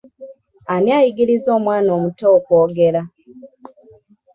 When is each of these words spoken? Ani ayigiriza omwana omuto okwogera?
Ani 0.73 0.89
ayigiriza 0.97 1.49
omwana 1.57 1.89
omuto 1.97 2.25
okwogera? 2.37 3.01